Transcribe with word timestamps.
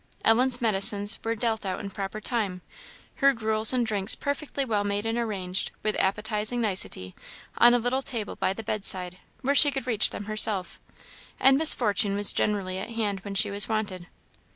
Ellen's 0.25 0.59
medicines 0.59 1.19
were 1.23 1.35
dealt 1.35 1.63
out 1.63 1.79
in 1.79 1.91
proper 1.91 2.19
time; 2.19 2.61
her 3.17 3.33
gruels 3.33 3.71
and 3.71 3.85
drinks 3.85 4.15
perfectly 4.15 4.65
well 4.65 4.83
made 4.83 5.05
and 5.05 5.15
arranged, 5.15 5.69
with 5.83 5.95
appetizing 5.99 6.59
nicety, 6.59 7.13
on 7.59 7.75
a 7.75 7.77
little 7.77 8.01
table 8.01 8.35
by 8.35 8.51
the 8.53 8.63
bedside, 8.63 9.19
where 9.41 9.53
she 9.53 9.69
could 9.69 9.85
reach 9.85 10.09
them 10.09 10.25
herself; 10.25 10.79
and 11.39 11.55
Miss 11.55 11.75
Fortune 11.75 12.15
was 12.15 12.33
generally 12.33 12.79
at 12.79 12.89
hand 12.89 13.19
when 13.19 13.35
she 13.35 13.51
was 13.51 13.69
wanted. 13.69 14.07